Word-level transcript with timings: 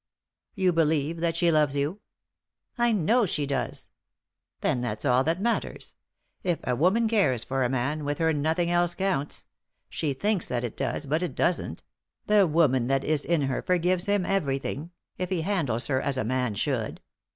"You 0.55 0.73
believe 0.73 1.19
that 1.19 1.35
she 1.35 1.51
loves 1.51 1.75
you."" 1.75 1.99
I 2.79 2.91
know 2.91 3.27
she 3.27 3.45
does," 3.45 3.91
"Then 4.61 4.81
that's 4.81 5.05
all 5.05 5.23
that 5.25 5.39
matters. 5.39 5.93
If 6.43 6.57
a 6.63 6.75
woman 6.75 7.07
cares 7.07 7.43
for 7.43 7.63
a 7.63 7.69
man, 7.69 8.03
with 8.03 8.17
her 8.17 8.33
nothing 8.33 8.71
else 8.71 8.95
counts; 8.95 9.45
she 9.89 10.13
thinks 10.13 10.47
that 10.47 10.63
it 10.63 10.75
does, 10.75 11.05
but 11.05 11.21
it 11.21 11.35
doesn't; 11.35 11.83
the 12.25 12.47
woman 12.47 12.87
that 12.87 13.03
is 13.03 13.23
in 13.23 13.43
her 13.43 13.61
forgives 13.61 14.07
him 14.07 14.25
everything— 14.25 14.89
if 15.19 15.29
he 15.29 15.41
handles 15.41 15.85
her 15.85 16.01
as 16.01 16.17
a 16.17 16.23
man 16.23 16.55
should. 16.55 16.99